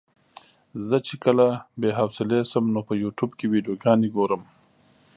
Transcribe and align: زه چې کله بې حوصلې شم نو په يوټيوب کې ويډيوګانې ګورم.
زه 0.87 0.97
چې 1.07 1.15
کله 1.25 1.47
بې 1.81 1.89
حوصلې 1.97 2.41
شم 2.51 2.65
نو 2.75 2.81
په 2.87 2.93
يوټيوب 3.03 3.31
کې 3.39 3.45
ويډيوګانې 3.51 4.09
ګورم. 4.15 4.41